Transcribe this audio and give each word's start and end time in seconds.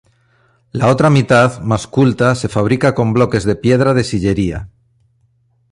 La 0.71 0.87
otra 0.87 1.11
mitad, 1.11 1.61
más 1.61 1.85
culta, 1.85 2.33
se 2.33 2.49
fabrica 2.49 2.95
con 2.95 3.13
bloques 3.13 3.43
de 3.43 3.55
piedra 3.55 3.93
de 3.93 4.03
sillería. 4.03 4.67